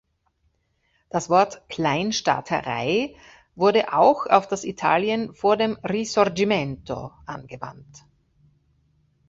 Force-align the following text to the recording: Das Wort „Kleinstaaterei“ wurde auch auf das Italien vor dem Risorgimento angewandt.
Das 1.11 1.29
Wort 1.29 1.61
„Kleinstaaterei“ 1.69 3.15
wurde 3.53 3.93
auch 3.93 4.25
auf 4.25 4.47
das 4.47 4.63
Italien 4.63 5.35
vor 5.35 5.57
dem 5.57 5.75
Risorgimento 5.83 7.11
angewandt. 7.27 8.03